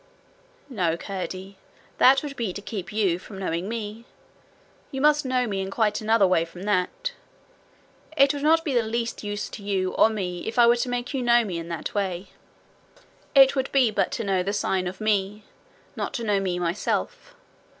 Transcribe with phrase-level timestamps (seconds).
[0.67, 1.57] 'No, Curdie;
[1.99, 4.05] that would be to keep you from knowing me.
[4.89, 7.11] You must know me in quite another way from that.
[8.17, 10.75] It would not be the least use to you or me either if I were
[10.77, 12.29] to make you know me in that way.
[13.35, 15.43] It would be but to know the sign of Me
[15.95, 17.35] not to know me myself.